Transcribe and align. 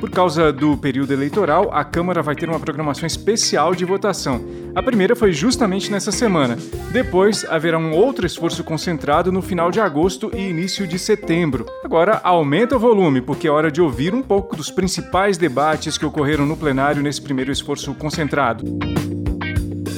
Por 0.00 0.08
causa 0.08 0.50
do 0.50 0.78
período 0.78 1.12
eleitoral, 1.12 1.68
a 1.74 1.84
Câmara 1.84 2.22
vai 2.22 2.34
ter 2.34 2.48
uma 2.48 2.58
programação 2.58 3.06
especial 3.06 3.74
de 3.74 3.84
votação. 3.84 4.42
A 4.74 4.82
primeira 4.82 5.14
foi 5.14 5.30
justamente 5.30 5.92
nessa 5.92 6.10
semana. 6.10 6.56
Depois, 6.90 7.44
haverá 7.44 7.78
um 7.78 7.92
outro 7.92 8.24
esforço 8.24 8.64
concentrado 8.64 9.30
no 9.30 9.42
final 9.42 9.70
de 9.70 9.78
agosto 9.78 10.30
e 10.34 10.48
início 10.48 10.86
de 10.86 10.98
setembro. 10.98 11.66
Agora, 11.84 12.18
aumenta 12.24 12.76
o 12.76 12.78
volume, 12.78 13.20
porque 13.20 13.46
é 13.46 13.50
hora 13.50 13.70
de 13.70 13.82
ouvir 13.82 14.14
um 14.14 14.22
pouco 14.22 14.56
dos 14.56 14.70
principais 14.70 15.36
debates 15.36 15.98
que 15.98 16.06
ocorreram 16.06 16.46
no 16.46 16.56
plenário 16.56 17.02
nesse 17.02 17.20
primeiro 17.20 17.52
esforço 17.52 17.92
concentrado. 17.92 18.64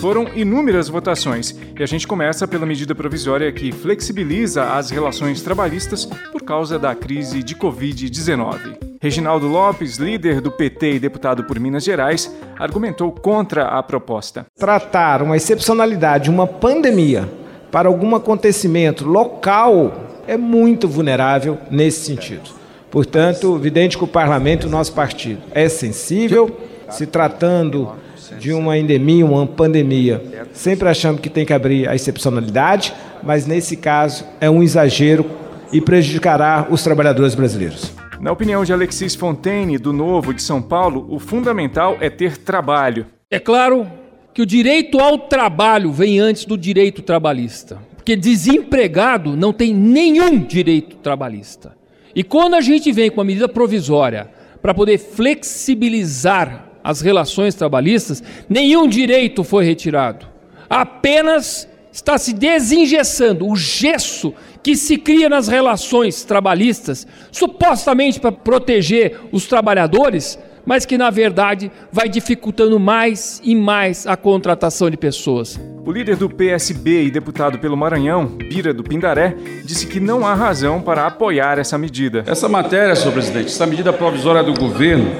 Foram 0.01 0.27
inúmeras 0.35 0.89
votações 0.89 1.57
e 1.79 1.81
a 1.81 1.87
gente 1.87 2.09
começa 2.09 2.49
pela 2.49 2.67
medida 2.67 2.93
provisória 2.93 3.53
que 3.53 3.71
flexibiliza 3.71 4.65
as 4.75 4.91
relações 4.91 5.43
trabalhistas 5.43 6.05
por 6.05 6.43
causa 6.43 6.77
da 6.77 6.93
crise 6.93 7.41
de 7.41 7.55
Covid-19. 7.55 8.82
Reginaldo 9.03 9.49
Lopes, 9.49 9.97
líder 9.97 10.41
do 10.41 10.49
PT 10.49 10.93
e 10.93 10.99
deputado 11.01 11.43
por 11.43 11.59
Minas 11.59 11.83
Gerais, 11.83 12.33
argumentou 12.57 13.11
contra 13.11 13.65
a 13.65 13.83
proposta. 13.83 14.47
Tratar 14.57 15.23
uma 15.23 15.37
excepcionalidade, 15.37 16.31
uma 16.31 16.47
pandemia, 16.47 17.29
para 17.73 17.89
algum 17.89 18.15
acontecimento 18.15 19.05
local 19.05 19.93
é 20.25 20.37
muito 20.37 20.87
vulnerável 20.87 21.59
nesse 21.69 22.05
sentido. 22.05 22.49
Portanto, 22.93 23.57
evidente 23.57 23.99
que 23.99 24.05
o 24.05 24.07
parlamento, 24.07 24.69
o 24.69 24.71
nosso 24.71 24.93
partido, 24.93 25.43
é 25.51 25.69
sensível, 25.69 26.57
se 26.89 27.05
tratando 27.05 27.91
de 28.39 28.53
uma 28.53 28.79
endemia, 28.79 29.27
uma 29.27 29.49
pandemia, 29.49 30.47
sempre 30.53 30.89
achando 30.89 31.21
que 31.21 31.29
tem 31.29 31.45
que 31.45 31.53
abrir 31.53 31.89
a 31.89 31.97
excepcionalidade, 31.97 32.95
mas 33.21 33.49
nesse 33.49 33.77
caso 33.77 34.25
é 34.41 34.49
um 34.49 34.63
exagero 34.63 35.29
e 35.73 35.81
prejudicará 35.81 36.69
os 36.71 36.85
trabalhadores 36.85 37.35
brasileiros. 37.35 38.01
Na 38.23 38.31
opinião 38.31 38.65
de 38.65 38.73
Alexis 38.73 39.17
Fontaine, 39.17 39.77
do 39.77 39.93
Novo 39.93 40.33
de 40.33 40.41
São 40.41 40.63
Paulo, 40.63 41.09
o 41.11 41.19
fundamental 41.19 41.97
é 42.01 42.09
ter 42.09 42.37
trabalho. 42.37 43.05
É 43.29 43.41
claro 43.41 43.91
que 44.33 44.41
o 44.41 44.47
direito 44.47 45.01
ao 45.01 45.19
trabalho 45.19 45.91
vem 45.91 46.21
antes 46.21 46.45
do 46.45 46.57
direito 46.57 47.03
trabalhista, 47.03 47.83
porque 47.97 48.15
desempregado 48.15 49.37
não 49.37 49.53
tem 49.53 49.75
nenhum 49.75 50.39
direito 50.39 50.99
trabalhista. 50.99 51.77
E 52.15 52.23
quando 52.23 52.55
a 52.55 52.61
gente 52.61 52.93
vem 52.93 53.11
com 53.11 53.17
uma 53.17 53.25
medida 53.25 53.49
provisória 53.49 54.31
para 54.63 54.73
poder 54.73 54.99
flexibilizar 54.99 56.69
as 56.85 57.01
relações 57.01 57.57
trabalhistas, 57.57 58.23
nenhum 58.49 58.87
direito 58.87 59.43
foi 59.43 59.65
retirado. 59.65 60.29
Apenas 60.71 61.69
está 61.93 62.17
se 62.17 62.33
desengessando 62.33 63.47
o 63.47 63.55
gesso 63.55 64.33
que 64.63 64.75
se 64.77 64.97
cria 64.97 65.29
nas 65.29 65.49
relações 65.49 66.25
trabalhistas, 66.25 67.07
supostamente 67.31 68.19
para 68.19 68.33
proteger 68.33 69.21
os 69.31 69.47
trabalhadores, 69.47 70.39
mas 70.65 70.87
que 70.87 70.97
na 70.97 71.11
verdade 71.11 71.71
vai 71.91 72.09
dificultando 72.09 72.79
mais 72.79 73.41
e 73.45 73.55
mais 73.55 74.07
a 74.07 74.17
contratação 74.17 74.89
de 74.89 74.97
pessoas. 74.97 75.61
O 75.85 75.91
líder 75.91 76.17
do 76.17 76.31
PSB 76.31 77.05
e 77.05 77.11
deputado 77.11 77.59
pelo 77.59 77.77
Maranhão, 77.77 78.27
Bira 78.27 78.73
do 78.73 78.85
Pindaré, 78.85 79.37
disse 79.65 79.87
que 79.87 79.99
não 79.99 80.25
há 80.25 80.33
razão 80.33 80.81
para 80.81 81.07
apoiar 81.07 81.59
essa 81.59 81.77
medida. 81.77 82.23
Essa 82.27 82.49
matéria, 82.49 82.95
senhor 82.95 83.13
presidente, 83.13 83.47
essa 83.47 83.67
medida 83.67 83.93
provisória 83.93 84.45
do 84.45 84.55
governo, 84.55 85.11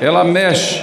ela 0.00 0.24
mexe 0.24 0.82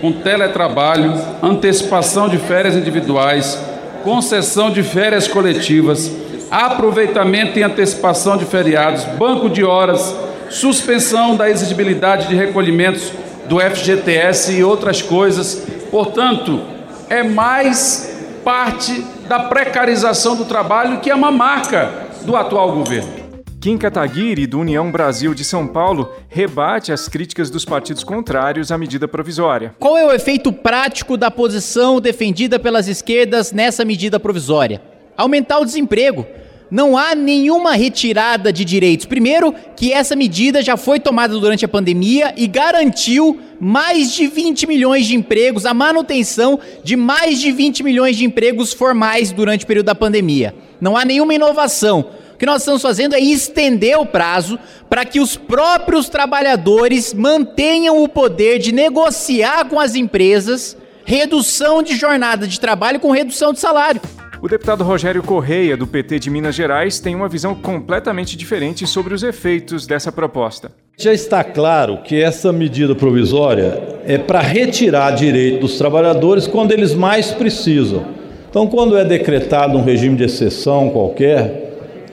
com 0.00 0.12
teletrabalho, 0.12 1.12
antecipação 1.42 2.28
de 2.28 2.38
férias 2.38 2.76
individuais, 2.76 3.71
concessão 4.02 4.70
de 4.70 4.82
férias 4.82 5.26
coletivas, 5.26 6.10
aproveitamento 6.50 7.58
e 7.58 7.62
antecipação 7.62 8.36
de 8.36 8.44
feriados, 8.44 9.04
banco 9.16 9.48
de 9.48 9.64
horas, 9.64 10.14
suspensão 10.50 11.34
da 11.34 11.48
exigibilidade 11.48 12.28
de 12.28 12.34
recolhimentos 12.34 13.12
do 13.48 13.58
FGTS 13.58 14.52
e 14.52 14.62
outras 14.62 15.00
coisas. 15.00 15.66
Portanto, 15.90 16.60
é 17.08 17.22
mais 17.22 18.12
parte 18.44 19.04
da 19.28 19.40
precarização 19.40 20.36
do 20.36 20.44
trabalho 20.44 20.98
que 20.98 21.10
é 21.10 21.14
uma 21.14 21.30
marca 21.30 21.90
do 22.22 22.36
atual 22.36 22.72
governo. 22.72 23.21
Kim 23.62 23.78
Kataguiri, 23.78 24.44
do 24.44 24.58
União 24.58 24.90
Brasil 24.90 25.32
de 25.32 25.44
São 25.44 25.68
Paulo, 25.68 26.10
rebate 26.28 26.90
as 26.90 27.08
críticas 27.08 27.48
dos 27.48 27.64
partidos 27.64 28.02
contrários 28.02 28.72
à 28.72 28.76
medida 28.76 29.06
provisória. 29.06 29.72
Qual 29.78 29.96
é 29.96 30.04
o 30.04 30.10
efeito 30.10 30.52
prático 30.52 31.16
da 31.16 31.30
posição 31.30 32.00
defendida 32.00 32.58
pelas 32.58 32.88
esquerdas 32.88 33.52
nessa 33.52 33.84
medida 33.84 34.18
provisória? 34.18 34.82
Aumentar 35.16 35.60
o 35.60 35.64
desemprego 35.64 36.26
não 36.68 36.98
há 36.98 37.14
nenhuma 37.14 37.74
retirada 37.74 38.52
de 38.52 38.64
direitos. 38.64 39.06
Primeiro, 39.06 39.54
que 39.76 39.92
essa 39.92 40.16
medida 40.16 40.60
já 40.60 40.76
foi 40.76 40.98
tomada 40.98 41.38
durante 41.38 41.64
a 41.64 41.68
pandemia 41.68 42.34
e 42.36 42.48
garantiu 42.48 43.38
mais 43.60 44.12
de 44.12 44.26
20 44.26 44.66
milhões 44.66 45.06
de 45.06 45.14
empregos, 45.14 45.66
a 45.66 45.72
manutenção 45.72 46.58
de 46.82 46.96
mais 46.96 47.40
de 47.40 47.52
20 47.52 47.84
milhões 47.84 48.16
de 48.16 48.24
empregos 48.24 48.72
formais 48.72 49.30
durante 49.30 49.62
o 49.62 49.68
período 49.68 49.86
da 49.86 49.94
pandemia. 49.94 50.52
Não 50.80 50.96
há 50.96 51.04
nenhuma 51.04 51.32
inovação. 51.32 52.21
O 52.42 52.44
que 52.44 52.50
nós 52.50 52.62
estamos 52.62 52.82
fazendo 52.82 53.14
é 53.14 53.20
estender 53.20 53.96
o 53.96 54.04
prazo 54.04 54.58
para 54.90 55.04
que 55.04 55.20
os 55.20 55.36
próprios 55.36 56.08
trabalhadores 56.08 57.14
mantenham 57.14 58.02
o 58.02 58.08
poder 58.08 58.58
de 58.58 58.72
negociar 58.72 59.68
com 59.68 59.78
as 59.78 59.94
empresas 59.94 60.76
redução 61.04 61.84
de 61.84 61.94
jornada 61.94 62.44
de 62.44 62.58
trabalho 62.58 62.98
com 62.98 63.12
redução 63.12 63.52
de 63.52 63.60
salário. 63.60 64.00
O 64.42 64.48
deputado 64.48 64.82
Rogério 64.82 65.22
Correia, 65.22 65.76
do 65.76 65.86
PT 65.86 66.18
de 66.18 66.30
Minas 66.30 66.56
Gerais, 66.56 66.98
tem 66.98 67.14
uma 67.14 67.28
visão 67.28 67.54
completamente 67.54 68.36
diferente 68.36 68.88
sobre 68.88 69.14
os 69.14 69.22
efeitos 69.22 69.86
dessa 69.86 70.10
proposta. 70.10 70.72
Já 70.98 71.12
está 71.12 71.44
claro 71.44 71.98
que 72.02 72.20
essa 72.20 72.52
medida 72.52 72.92
provisória 72.92 74.00
é 74.04 74.18
para 74.18 74.40
retirar 74.40 75.12
direito 75.12 75.60
dos 75.60 75.78
trabalhadores 75.78 76.48
quando 76.48 76.72
eles 76.72 76.92
mais 76.92 77.30
precisam. 77.30 78.04
Então, 78.50 78.66
quando 78.66 78.98
é 78.98 79.04
decretado 79.04 79.78
um 79.78 79.84
regime 79.84 80.16
de 80.16 80.24
exceção 80.24 80.90
qualquer, 80.90 81.61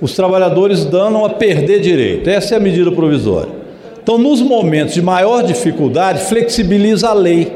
os 0.01 0.15
trabalhadores 0.15 0.85
danam 0.85 1.25
a 1.25 1.29
perder 1.29 1.79
direito. 1.79 2.29
Essa 2.29 2.55
é 2.55 2.57
a 2.57 2.61
medida 2.61 2.91
provisória. 2.91 3.51
Então, 4.01 4.17
nos 4.17 4.41
momentos 4.41 4.93
de 4.93 5.01
maior 5.01 5.43
dificuldade, 5.43 6.23
flexibiliza 6.25 7.09
a 7.09 7.13
lei. 7.13 7.51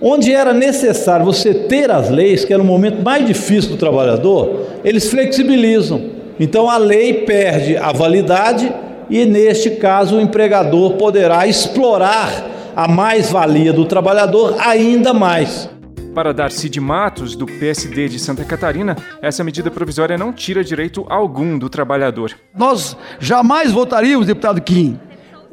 Onde 0.00 0.32
era 0.32 0.54
necessário 0.54 1.26
você 1.26 1.52
ter 1.52 1.90
as 1.90 2.08
leis, 2.08 2.44
que 2.44 2.54
era 2.54 2.62
o 2.62 2.64
momento 2.64 3.02
mais 3.02 3.26
difícil 3.26 3.72
do 3.72 3.76
trabalhador, 3.76 4.66
eles 4.82 5.10
flexibilizam. 5.10 6.00
Então 6.40 6.70
a 6.70 6.78
lei 6.78 7.12
perde 7.12 7.76
a 7.76 7.92
validade 7.92 8.72
e, 9.10 9.26
neste 9.26 9.72
caso, 9.72 10.16
o 10.16 10.20
empregador 10.20 10.94
poderá 10.94 11.46
explorar 11.46 12.72
a 12.74 12.88
mais-valia 12.88 13.74
do 13.74 13.84
trabalhador 13.84 14.56
ainda 14.58 15.12
mais. 15.12 15.68
Para 16.14 16.34
Darcy 16.34 16.68
de 16.68 16.80
Matos, 16.80 17.36
do 17.36 17.46
PSD 17.46 18.08
de 18.08 18.18
Santa 18.18 18.44
Catarina, 18.44 18.96
essa 19.22 19.44
medida 19.44 19.70
provisória 19.70 20.18
não 20.18 20.32
tira 20.32 20.64
direito 20.64 21.06
algum 21.08 21.56
do 21.56 21.70
trabalhador. 21.70 22.36
Nós 22.56 22.96
jamais 23.20 23.70
votaríamos, 23.70 24.26
deputado 24.26 24.60
Kim, 24.60 24.98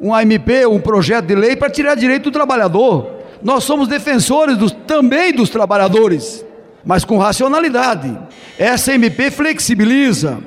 um 0.00 0.12
AMP, 0.12 0.66
um 0.68 0.80
projeto 0.80 1.26
de 1.26 1.36
lei 1.36 1.54
para 1.54 1.70
tirar 1.70 1.94
direito 1.94 2.24
do 2.24 2.32
trabalhador. 2.32 3.08
Nós 3.40 3.62
somos 3.62 3.86
defensores 3.86 4.56
dos, 4.56 4.72
também 4.72 5.32
dos 5.32 5.48
trabalhadores, 5.48 6.44
mas 6.84 7.04
com 7.04 7.18
racionalidade. 7.18 8.18
Essa 8.58 8.92
MP 8.92 9.30
flexibiliza, 9.30 10.38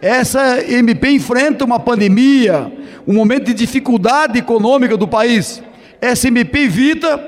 essa 0.00 0.62
MP 0.62 1.10
enfrenta 1.10 1.64
uma 1.64 1.80
pandemia, 1.80 2.72
um 3.04 3.14
momento 3.14 3.46
de 3.46 3.54
dificuldade 3.54 4.38
econômica 4.38 4.96
do 4.96 5.08
país. 5.08 5.60
Essa 6.00 6.28
MP 6.28 6.60
evita 6.60 7.20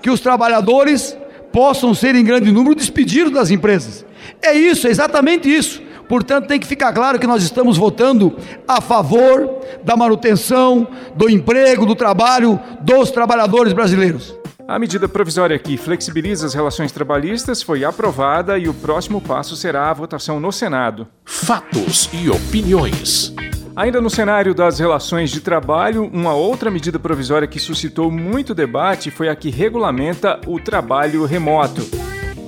que 0.00 0.08
os 0.08 0.20
trabalhadores 0.20 1.16
possam 1.52 1.94
ser 1.94 2.14
em 2.14 2.24
grande 2.24 2.50
número 2.50 2.74
despedidos 2.74 3.32
das 3.32 3.50
empresas. 3.50 4.04
É 4.40 4.54
isso, 4.54 4.86
é 4.86 4.90
exatamente 4.90 5.52
isso. 5.52 5.82
Portanto, 6.08 6.46
tem 6.46 6.60
que 6.60 6.66
ficar 6.66 6.92
claro 6.92 7.18
que 7.18 7.26
nós 7.26 7.42
estamos 7.42 7.76
votando 7.76 8.36
a 8.66 8.80
favor 8.80 9.60
da 9.82 9.96
manutenção, 9.96 10.86
do 11.14 11.30
emprego, 11.30 11.86
do 11.86 11.94
trabalho 11.94 12.60
dos 12.80 13.10
trabalhadores 13.10 13.72
brasileiros. 13.72 14.34
A 14.68 14.78
medida 14.78 15.08
provisória 15.08 15.58
que 15.58 15.76
flexibiliza 15.76 16.46
as 16.46 16.54
relações 16.54 16.92
trabalhistas 16.92 17.62
foi 17.62 17.84
aprovada 17.84 18.58
e 18.58 18.68
o 18.68 18.74
próximo 18.74 19.20
passo 19.20 19.56
será 19.56 19.90
a 19.90 19.94
votação 19.94 20.38
no 20.38 20.52
Senado. 20.52 21.06
Fatos 21.24 22.08
e 22.12 22.30
opiniões. 22.30 23.34
Ainda 23.74 24.02
no 24.02 24.10
cenário 24.10 24.54
das 24.54 24.78
relações 24.78 25.30
de 25.30 25.40
trabalho, 25.40 26.04
uma 26.12 26.34
outra 26.34 26.70
medida 26.70 26.98
provisória 26.98 27.48
que 27.48 27.58
suscitou 27.58 28.10
muito 28.10 28.54
debate 28.54 29.10
foi 29.10 29.30
a 29.30 29.34
que 29.34 29.48
regulamenta 29.48 30.38
o 30.46 30.60
trabalho 30.60 31.24
remoto. 31.24 31.80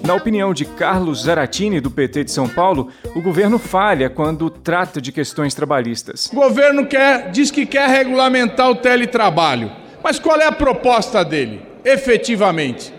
Na 0.07 0.15
opinião 0.15 0.53
de 0.53 0.67
Carlos 0.67 1.23
Zaratini, 1.23 1.81
do 1.81 1.91
PT 1.91 2.25
de 2.25 2.31
São 2.31 2.47
Paulo, 2.47 2.91
o 3.17 3.23
governo 3.23 3.59
falha 3.59 4.11
quando 4.11 4.51
trata 4.51 5.01
de 5.01 5.11
questões 5.11 5.55
trabalhistas. 5.55 6.27
O 6.31 6.35
governo 6.35 6.85
quer, 6.85 7.31
diz 7.31 7.51
que 7.51 7.65
quer 7.65 7.89
regulamentar 7.89 8.69
o 8.69 8.75
teletrabalho. 8.75 9.73
Mas 10.03 10.19
qual 10.19 10.39
é 10.39 10.45
a 10.45 10.53
proposta 10.53 11.25
dele, 11.25 11.63
efetivamente? 11.83 12.93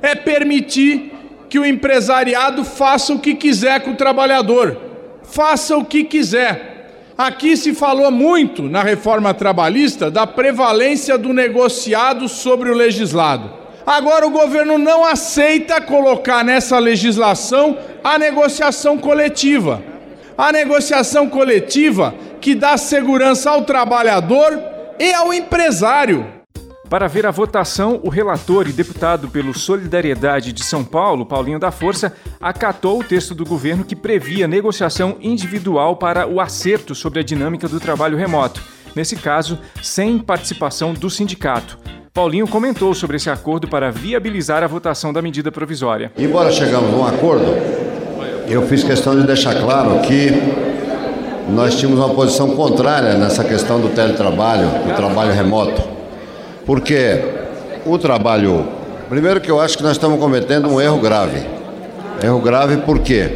É 0.00 0.14
permitir 0.14 1.12
que 1.48 1.58
o 1.58 1.66
empresariado 1.66 2.64
faça 2.64 3.12
o 3.12 3.18
que 3.18 3.34
quiser 3.34 3.80
com 3.80 3.90
o 3.90 3.96
trabalhador. 3.96 4.76
Faça 5.24 5.76
o 5.76 5.84
que 5.84 6.04
quiser. 6.04 6.71
Aqui 7.16 7.56
se 7.56 7.74
falou 7.74 8.10
muito 8.10 8.62
na 8.62 8.82
reforma 8.82 9.34
trabalhista 9.34 10.10
da 10.10 10.26
prevalência 10.26 11.18
do 11.18 11.32
negociado 11.32 12.28
sobre 12.28 12.70
o 12.70 12.74
legislado. 12.74 13.50
Agora 13.86 14.26
o 14.26 14.30
governo 14.30 14.78
não 14.78 15.04
aceita 15.04 15.80
colocar 15.80 16.44
nessa 16.44 16.78
legislação 16.78 17.76
a 18.02 18.18
negociação 18.18 18.96
coletiva. 18.96 19.82
A 20.38 20.50
negociação 20.50 21.28
coletiva 21.28 22.14
que 22.40 22.54
dá 22.54 22.76
segurança 22.76 23.50
ao 23.50 23.62
trabalhador 23.62 24.58
e 24.98 25.12
ao 25.12 25.32
empresário. 25.32 26.41
Para 26.92 27.08
ver 27.08 27.24
a 27.24 27.30
votação, 27.30 27.98
o 28.02 28.10
relator 28.10 28.68
e 28.68 28.70
deputado 28.70 29.26
pelo 29.26 29.54
Solidariedade 29.54 30.52
de 30.52 30.62
São 30.62 30.84
Paulo, 30.84 31.24
Paulinho 31.24 31.58
da 31.58 31.70
Força, 31.70 32.12
acatou 32.38 33.00
o 33.00 33.02
texto 33.02 33.34
do 33.34 33.46
governo 33.46 33.82
que 33.82 33.96
previa 33.96 34.46
negociação 34.46 35.16
individual 35.18 35.96
para 35.96 36.28
o 36.28 36.38
acerto 36.38 36.94
sobre 36.94 37.20
a 37.20 37.22
dinâmica 37.22 37.66
do 37.66 37.80
trabalho 37.80 38.18
remoto, 38.18 38.62
nesse 38.94 39.16
caso, 39.16 39.58
sem 39.82 40.18
participação 40.18 40.92
do 40.92 41.08
sindicato. 41.08 41.78
Paulinho 42.12 42.46
comentou 42.46 42.92
sobre 42.92 43.16
esse 43.16 43.30
acordo 43.30 43.66
para 43.66 43.90
viabilizar 43.90 44.62
a 44.62 44.66
votação 44.66 45.14
da 45.14 45.22
medida 45.22 45.50
provisória. 45.50 46.12
Embora 46.18 46.52
chegamos 46.52 46.92
a 46.92 46.96
um 46.98 47.06
acordo, 47.06 47.56
eu 48.46 48.66
fiz 48.66 48.84
questão 48.84 49.18
de 49.18 49.26
deixar 49.26 49.58
claro 49.58 49.98
que 50.02 50.28
nós 51.48 51.74
tínhamos 51.74 51.98
uma 52.00 52.14
posição 52.14 52.54
contrária 52.54 53.14
nessa 53.14 53.42
questão 53.42 53.80
do 53.80 53.88
teletrabalho, 53.88 54.68
do 54.86 54.94
trabalho 54.94 55.32
remoto. 55.32 56.01
Porque 56.64 57.20
o 57.84 57.98
trabalho. 57.98 58.66
Primeiro, 59.08 59.40
que 59.40 59.50
eu 59.50 59.60
acho 59.60 59.76
que 59.76 59.82
nós 59.82 59.92
estamos 59.92 60.18
cometendo 60.18 60.68
um 60.68 60.80
erro 60.80 60.98
grave. 60.98 61.42
Erro 62.22 62.40
grave 62.40 62.78
porque, 62.78 63.28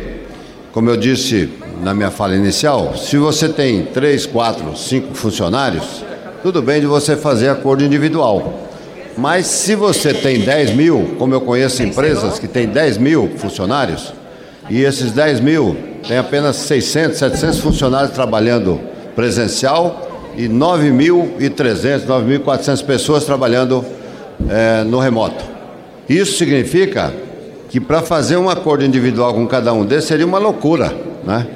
como 0.73 0.89
eu 0.89 0.97
disse 0.97 1.51
na 1.83 1.93
minha 1.93 2.11
fala 2.11 2.35
inicial, 2.35 2.97
se 2.97 3.19
você 3.19 3.49
tem 3.49 3.83
três, 3.85 4.25
quatro, 4.25 4.77
cinco 4.77 5.15
funcionários, 5.15 6.03
tudo 6.43 6.63
bem 6.63 6.81
de 6.81 6.87
você 6.87 7.17
fazer 7.17 7.49
acordo 7.49 7.85
individual. 7.85 8.61
Mas 9.19 9.47
se 9.47 9.75
você 9.75 10.13
tem 10.15 10.41
10 10.41 10.75
mil, 10.75 11.17
como 11.19 11.35
eu 11.35 11.41
conheço 11.41 11.83
empresas 11.83 12.39
que 12.39 12.47
têm 12.47 12.67
10 12.67 12.99
mil 12.99 13.31
funcionários, 13.37 14.13
e 14.69 14.83
esses 14.83 15.13
10 15.13 15.41
mil 15.41 15.77
têm 16.07 16.19
apenas 16.19 16.57
600, 16.57 17.19
700 17.19 17.59
funcionários 17.61 18.13
trabalhando 18.13 18.81
presencial 19.15 20.16
e 20.37 20.49
9.300, 20.49 22.07
9.400 22.07 22.85
pessoas 22.85 23.25
trabalhando 23.25 23.85
é, 24.49 24.85
no 24.85 24.99
remoto. 24.99 25.45
Isso 26.09 26.37
significa 26.39 27.13
que 27.69 27.81
para 27.81 28.03
fazer 28.03 28.37
um 28.37 28.49
acordo 28.49 28.85
individual 28.85 29.35
com 29.35 29.47
cada 29.47 29.73
um 29.73 29.85
desses 29.85 30.09
seria 30.09 30.27
uma 30.27 30.39
loucura, 30.39 30.95
né? 31.25 31.47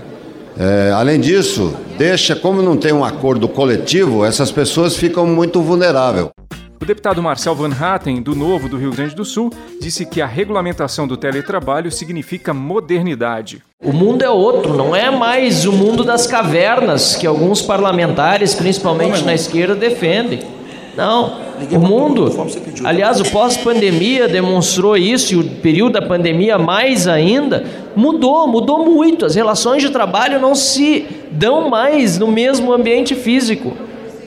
É, 0.58 0.92
além 0.94 1.20
disso, 1.20 1.74
deixa, 1.96 2.34
como 2.36 2.60
não 2.60 2.76
tem 2.76 2.92
um 2.92 3.04
acordo 3.04 3.48
coletivo, 3.48 4.24
essas 4.24 4.50
pessoas 4.50 4.96
ficam 4.96 5.26
muito 5.26 5.62
vulneráveis. 5.62 6.28
O 6.80 6.84
deputado 6.84 7.22
Marcel 7.22 7.54
Van 7.54 7.70
Hatten, 7.70 8.20
do 8.20 8.34
Novo 8.34 8.68
do 8.68 8.76
Rio 8.76 8.90
Grande 8.90 9.14
do 9.14 9.24
Sul, 9.24 9.50
disse 9.80 10.04
que 10.04 10.20
a 10.20 10.26
regulamentação 10.26 11.06
do 11.06 11.16
teletrabalho 11.16 11.90
significa 11.90 12.52
modernidade. 12.52 13.62
O 13.82 13.94
mundo 13.94 14.22
é 14.22 14.28
outro, 14.28 14.76
não 14.76 14.94
é 14.94 15.10
mais 15.10 15.64
o 15.64 15.72
mundo 15.72 16.04
das 16.04 16.26
cavernas 16.26 17.16
que 17.16 17.26
alguns 17.26 17.62
parlamentares, 17.62 18.54
principalmente 18.54 19.24
na 19.24 19.32
esquerda, 19.32 19.74
defendem. 19.74 20.40
Não, 20.94 21.38
o 21.72 21.78
mundo, 21.78 22.30
aliás, 22.84 23.22
o 23.22 23.30
pós-pandemia 23.30 24.28
demonstrou 24.28 24.98
isso, 24.98 25.32
e 25.32 25.36
o 25.38 25.44
período 25.62 25.94
da 25.94 26.02
pandemia 26.02 26.58
mais 26.58 27.08
ainda, 27.08 27.64
mudou, 27.96 28.46
mudou 28.46 28.84
muito. 28.84 29.24
As 29.24 29.34
relações 29.34 29.82
de 29.82 29.88
trabalho 29.88 30.38
não 30.38 30.54
se 30.54 31.06
dão 31.30 31.70
mais 31.70 32.18
no 32.18 32.26
mesmo 32.26 32.74
ambiente 32.74 33.14
físico 33.14 33.72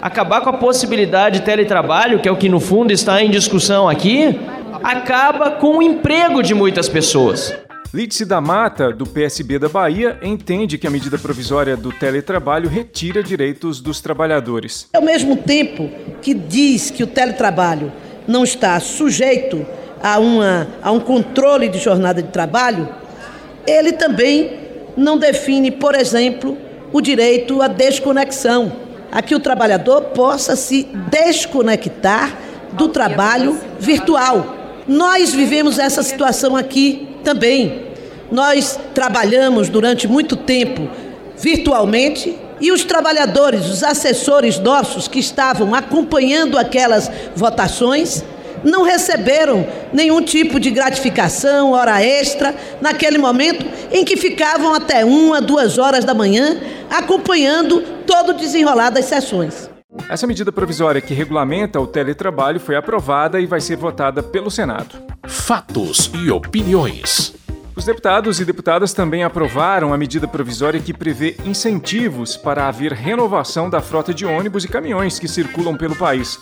acabar 0.02 0.42
com 0.42 0.50
a 0.50 0.54
possibilidade 0.54 1.40
de 1.40 1.46
teletrabalho, 1.46 2.20
que 2.20 2.28
é 2.28 2.32
o 2.32 2.36
que 2.36 2.50
no 2.50 2.60
fundo 2.60 2.92
está 2.92 3.24
em 3.24 3.30
discussão 3.30 3.88
aqui, 3.88 4.38
acaba 4.84 5.52
com 5.52 5.78
o 5.78 5.82
emprego 5.82 6.42
de 6.42 6.54
muitas 6.54 6.90
pessoas. 6.90 7.56
Lídice 7.94 8.26
da 8.26 8.42
Mata, 8.42 8.92
do 8.92 9.06
PSB 9.06 9.60
da 9.60 9.70
Bahia, 9.70 10.18
entende 10.24 10.80
que 10.80 10.88
a 10.88 10.90
medida 10.90 11.16
provisória 11.16 11.78
do 11.78 11.92
teletrabalho 11.92 12.68
retira 12.68 13.22
direitos 13.22 13.80
dos 13.80 14.02
trabalhadores. 14.02 14.88
Ao 14.96 15.02
mesmo 15.04 15.38
tempo 15.38 15.92
que 16.20 16.34
diz 16.34 16.90
que 16.90 17.04
o 17.04 17.08
teletrabalho 17.08 17.94
não 18.28 18.44
está 18.44 18.80
sujeito 18.80 19.64
a, 20.02 20.18
uma, 20.18 20.68
a 20.82 20.92
um 20.92 21.00
controle 21.00 21.70
de 21.70 21.78
jornada 21.78 22.20
de 22.20 22.30
trabalho, 22.30 22.90
ele 23.68 23.92
também 23.92 24.60
não 24.98 25.16
define, 25.16 25.70
por 25.70 25.94
exemplo, 25.94 26.58
o 26.92 27.00
direito 27.00 27.62
à 27.62 27.68
desconexão 27.68 28.76
a 29.12 29.22
que 29.22 29.36
o 29.36 29.40
trabalhador 29.40 30.06
possa 30.16 30.56
se 30.56 30.88
desconectar 31.12 32.36
do 32.72 32.90
trabalho 32.90 33.56
virtual. 33.80 34.82
Nós 34.88 35.32
vivemos 35.32 35.78
essa 35.78 36.02
situação 36.02 36.56
aqui 36.56 37.13
também. 37.24 37.88
Nós 38.32 38.80
trabalhamos 38.94 39.70
durante 39.70 40.08
muito 40.08 40.36
tempo 40.36 40.90
virtualmente 41.38 42.38
e 42.62 42.72
os 42.72 42.84
trabalhadores, 42.84 43.68
os 43.68 43.84
assessores 43.84 44.60
nossos 44.60 45.08
que 45.08 45.20
estavam 45.20 45.74
acompanhando 45.76 46.58
aquelas 46.58 47.12
votações, 47.36 48.24
não 48.64 48.84
receberam 48.84 49.68
nenhum 49.92 50.22
tipo 50.22 50.60
de 50.60 50.72
gratificação, 50.72 51.72
hora 51.74 52.02
extra, 52.02 52.56
naquele 52.80 53.18
momento 53.18 53.66
em 53.92 54.06
que 54.06 54.16
ficavam 54.16 54.74
até 54.74 55.04
uma, 55.04 55.42
duas 55.42 55.78
horas 55.78 56.06
da 56.06 56.14
manhã 56.14 56.58
acompanhando 56.90 57.82
todo 58.08 58.30
o 58.30 58.34
desenrolar 58.34 58.90
das 58.92 59.06
sessões. 59.06 59.73
Essa 60.14 60.28
medida 60.28 60.52
provisória 60.52 61.02
que 61.02 61.12
regulamenta 61.12 61.80
o 61.80 61.88
teletrabalho 61.88 62.60
foi 62.60 62.76
aprovada 62.76 63.40
e 63.40 63.48
vai 63.48 63.60
ser 63.60 63.78
votada 63.78 64.22
pelo 64.22 64.52
Senado. 64.52 64.96
Fatos 65.26 66.12
e 66.14 66.30
opiniões. 66.30 67.33
Os 67.76 67.86
deputados 67.86 68.40
e 68.40 68.46
deputadas 68.46 68.94
também 68.94 69.24
aprovaram 69.24 69.94
a 69.94 69.98
medida 69.98 70.28
provisória 70.28 70.80
que 70.80 70.94
prevê 70.94 71.36
incentivos 71.44 72.38
para 72.38 72.68
haver 72.68 72.94
renovação 72.94 73.68
da 73.68 73.82
frota 73.82 74.14
de 74.14 74.26
ônibus 74.26 74.64
e 74.64 74.68
caminhões 74.68 75.18
que 75.18 75.28
circulam 75.28 75.76
pelo 75.76 75.96
país. 75.96 76.40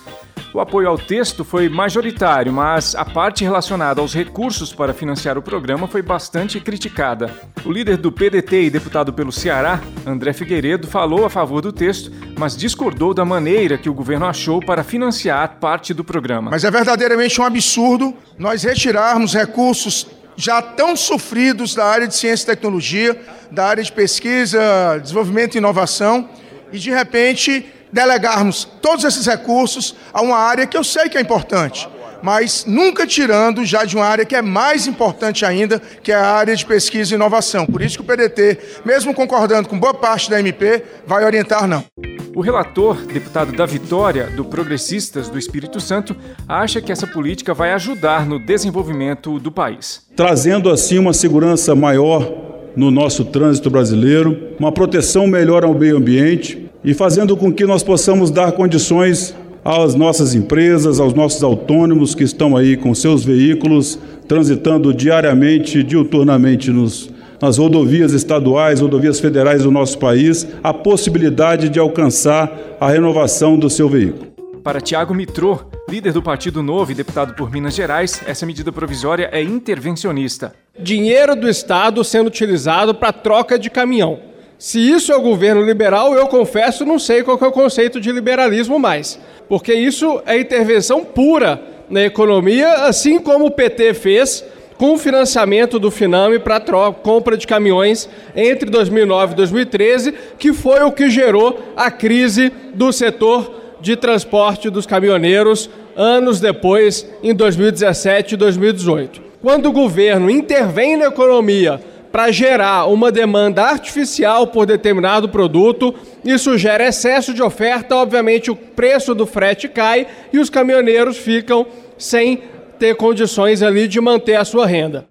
O 0.53 0.59
apoio 0.59 0.89
ao 0.89 0.97
texto 0.97 1.45
foi 1.45 1.69
majoritário, 1.69 2.51
mas 2.51 2.93
a 2.95 3.05
parte 3.05 3.45
relacionada 3.45 4.01
aos 4.01 4.13
recursos 4.13 4.73
para 4.73 4.93
financiar 4.93 5.37
o 5.37 5.41
programa 5.41 5.87
foi 5.87 6.01
bastante 6.01 6.59
criticada. 6.59 7.33
O 7.63 7.71
líder 7.71 7.95
do 7.95 8.11
PDT 8.11 8.63
e 8.63 8.69
deputado 8.69 9.13
pelo 9.13 9.31
Ceará, 9.31 9.79
André 10.05 10.33
Figueiredo, 10.33 10.85
falou 10.87 11.23
a 11.23 11.29
favor 11.29 11.61
do 11.61 11.71
texto, 11.71 12.11
mas 12.37 12.57
discordou 12.57 13.13
da 13.13 13.23
maneira 13.23 13.77
que 13.77 13.89
o 13.89 13.93
governo 13.93 14.25
achou 14.25 14.59
para 14.59 14.83
financiar 14.83 15.57
parte 15.61 15.93
do 15.93 16.03
programa. 16.03 16.51
Mas 16.51 16.65
é 16.65 16.71
verdadeiramente 16.71 17.39
um 17.39 17.45
absurdo 17.45 18.13
nós 18.37 18.63
retirarmos 18.63 19.33
recursos 19.33 20.05
já 20.41 20.59
tão 20.59 20.95
sofridos 20.95 21.75
da 21.75 21.85
área 21.85 22.07
de 22.07 22.15
ciência 22.15 22.45
e 22.45 22.47
tecnologia, 22.47 23.15
da 23.51 23.67
área 23.67 23.83
de 23.83 23.91
pesquisa, 23.91 24.59
desenvolvimento 24.99 25.53
e 25.53 25.59
inovação, 25.59 26.27
e 26.73 26.79
de 26.79 26.89
repente 26.89 27.63
delegarmos 27.91 28.67
todos 28.81 29.05
esses 29.05 29.27
recursos 29.27 29.95
a 30.11 30.19
uma 30.19 30.37
área 30.37 30.65
que 30.65 30.75
eu 30.75 30.83
sei 30.83 31.09
que 31.09 31.17
é 31.17 31.21
importante, 31.21 31.87
mas 32.23 32.65
nunca 32.65 33.05
tirando 33.05 33.63
já 33.63 33.85
de 33.85 33.95
uma 33.95 34.05
área 34.05 34.25
que 34.25 34.35
é 34.35 34.41
mais 34.41 34.87
importante 34.87 35.45
ainda, 35.45 35.79
que 36.01 36.11
é 36.11 36.15
a 36.15 36.31
área 36.31 36.55
de 36.55 36.65
pesquisa 36.65 37.13
e 37.13 37.15
inovação. 37.15 37.67
Por 37.67 37.83
isso 37.83 37.97
que 37.97 38.01
o 38.01 38.05
PDT, 38.05 38.81
mesmo 38.83 39.13
concordando 39.13 39.69
com 39.69 39.77
boa 39.77 39.93
parte 39.93 40.27
da 40.27 40.39
MP, 40.39 40.83
vai 41.05 41.23
orientar 41.23 41.67
não. 41.67 41.85
O 42.33 42.39
relator, 42.39 43.05
deputado 43.05 43.51
da 43.51 43.65
Vitória, 43.65 44.27
do 44.27 44.45
Progressistas 44.45 45.27
do 45.27 45.37
Espírito 45.37 45.81
Santo, 45.81 46.15
acha 46.47 46.81
que 46.81 46.89
essa 46.89 47.05
política 47.05 47.53
vai 47.53 47.73
ajudar 47.73 48.25
no 48.25 48.39
desenvolvimento 48.39 49.37
do 49.37 49.51
país. 49.51 50.05
Trazendo 50.15 50.69
assim 50.69 50.97
uma 50.97 51.11
segurança 51.11 51.75
maior 51.75 52.31
no 52.73 52.89
nosso 52.89 53.25
trânsito 53.25 53.69
brasileiro, 53.69 54.55
uma 54.57 54.71
proteção 54.71 55.27
melhor 55.27 55.65
ao 55.65 55.73
meio 55.73 55.97
ambiente 55.97 56.69
e 56.85 56.93
fazendo 56.93 57.35
com 57.35 57.51
que 57.51 57.65
nós 57.65 57.83
possamos 57.83 58.31
dar 58.31 58.53
condições 58.53 59.35
às 59.63 59.93
nossas 59.93 60.33
empresas, 60.33 61.01
aos 61.01 61.13
nossos 61.13 61.43
autônomos 61.43 62.15
que 62.15 62.23
estão 62.23 62.55
aí 62.55 62.77
com 62.77 62.95
seus 62.95 63.25
veículos 63.25 63.99
transitando 64.25 64.93
diariamente, 64.93 65.83
diuturnamente 65.83 66.71
nos 66.71 67.09
nas 67.41 67.57
rodovias 67.57 68.13
estaduais, 68.13 68.79
rodovias 68.79 69.19
federais 69.19 69.63
do 69.63 69.71
nosso 69.71 69.97
país, 69.97 70.47
a 70.63 70.73
possibilidade 70.73 71.69
de 71.69 71.79
alcançar 71.79 72.77
a 72.79 72.87
renovação 72.87 73.57
do 73.57 73.69
seu 73.69 73.89
veículo. 73.89 74.31
Para 74.63 74.79
Tiago 74.79 75.15
Mitrô, 75.15 75.59
Líder 75.89 76.13
do 76.13 76.21
Partido 76.21 76.61
Novo 76.61 76.91
e 76.91 76.95
deputado 76.95 77.33
por 77.33 77.51
Minas 77.51 77.73
Gerais, 77.73 78.21
essa 78.27 78.45
medida 78.45 78.71
provisória 78.71 79.27
é 79.31 79.41
intervencionista. 79.41 80.53
Dinheiro 80.79 81.35
do 81.35 81.49
Estado 81.49 82.03
sendo 82.03 82.27
utilizado 82.27 82.93
para 82.93 83.11
troca 83.11 83.57
de 83.57 83.71
caminhão. 83.71 84.19
Se 84.59 84.79
isso 84.79 85.11
é 85.11 85.15
o 85.15 85.21
governo 85.21 85.63
liberal, 85.63 86.13
eu 86.13 86.27
confesso, 86.27 86.85
não 86.85 86.99
sei 86.99 87.23
qual 87.23 87.39
é 87.41 87.47
o 87.47 87.51
conceito 87.51 87.99
de 87.99 88.11
liberalismo 88.11 88.77
mais. 88.77 89.19
Porque 89.49 89.73
isso 89.73 90.21
é 90.27 90.39
intervenção 90.39 91.03
pura 91.03 91.59
na 91.89 92.03
economia, 92.03 92.85
assim 92.85 93.19
como 93.19 93.47
o 93.47 93.51
PT 93.51 93.95
fez 93.95 94.45
com 94.81 94.97
financiamento 94.97 95.77
do 95.77 95.91
Finame 95.91 96.39
para 96.39 96.59
compra 96.91 97.37
de 97.37 97.45
caminhões 97.45 98.09
entre 98.35 98.67
2009 98.67 99.33
e 99.33 99.35
2013, 99.35 100.11
que 100.39 100.53
foi 100.53 100.81
o 100.81 100.91
que 100.91 101.07
gerou 101.07 101.59
a 101.77 101.91
crise 101.91 102.51
do 102.73 102.91
setor 102.91 103.77
de 103.79 103.95
transporte 103.95 104.71
dos 104.71 104.87
caminhoneiros 104.87 105.69
anos 105.95 106.39
depois, 106.39 107.07
em 107.21 107.31
2017 107.31 108.33
e 108.33 108.37
2018. 108.37 109.21
Quando 109.39 109.67
o 109.67 109.71
governo 109.71 110.31
intervém 110.31 110.97
na 110.97 111.05
economia 111.05 111.79
para 112.11 112.31
gerar 112.31 112.87
uma 112.87 113.11
demanda 113.11 113.61
artificial 113.61 114.47
por 114.47 114.65
determinado 114.65 115.29
produto, 115.29 115.93
isso 116.25 116.57
gera 116.57 116.87
excesso 116.87 117.35
de 117.35 117.43
oferta, 117.43 117.95
obviamente 117.95 118.49
o 118.49 118.55
preço 118.55 119.13
do 119.13 119.27
frete 119.27 119.67
cai 119.67 120.07
e 120.33 120.39
os 120.39 120.49
caminhoneiros 120.49 121.17
ficam 121.17 121.67
sem 121.99 122.41
ter 122.81 122.95
condições 122.95 123.61
ali 123.61 123.87
de 123.87 124.01
manter 124.01 124.37
a 124.37 124.43
sua 124.43 124.65
renda. 124.65 125.05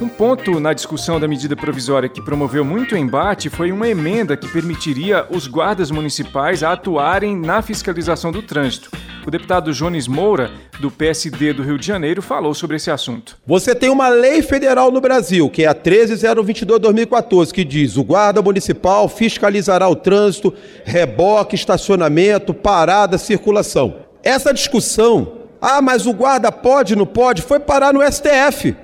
Um 0.00 0.08
ponto 0.08 0.58
na 0.58 0.72
discussão 0.72 1.20
da 1.20 1.28
medida 1.28 1.54
provisória 1.54 2.08
que 2.08 2.22
promoveu 2.22 2.64
muito 2.64 2.96
embate 2.96 3.50
foi 3.50 3.70
uma 3.70 3.86
emenda 3.86 4.38
que 4.38 4.48
permitiria 4.48 5.26
os 5.28 5.46
guardas 5.46 5.90
municipais 5.90 6.62
atuarem 6.62 7.36
na 7.36 7.60
fiscalização 7.60 8.32
do 8.32 8.40
trânsito. 8.40 8.90
O 9.26 9.30
deputado 9.30 9.70
Jones 9.70 10.08
Moura, 10.08 10.50
do 10.80 10.90
PSD 10.90 11.52
do 11.52 11.62
Rio 11.62 11.76
de 11.76 11.86
Janeiro, 11.86 12.22
falou 12.22 12.54
sobre 12.54 12.76
esse 12.76 12.90
assunto. 12.90 13.36
Você 13.46 13.74
tem 13.74 13.90
uma 13.90 14.08
lei 14.08 14.40
federal 14.40 14.90
no 14.90 15.02
Brasil, 15.02 15.50
que 15.50 15.64
é 15.64 15.66
a 15.66 15.74
13022-2014, 15.74 17.52
que 17.52 17.64
diz: 17.64 17.98
o 17.98 18.02
guarda 18.02 18.40
municipal 18.40 19.10
fiscalizará 19.10 19.86
o 19.86 19.94
trânsito, 19.94 20.54
reboque, 20.86 21.54
estacionamento, 21.54 22.54
parada, 22.54 23.18
circulação. 23.18 23.96
Essa 24.22 24.54
discussão 24.54 25.39
ah, 25.60 25.82
mas 25.82 26.06
o 26.06 26.12
guarda 26.12 26.50
pode, 26.50 26.96
não 26.96 27.06
pode, 27.06 27.42
foi 27.42 27.60
parar 27.60 27.92
no 27.92 28.00
STF. 28.00 28.74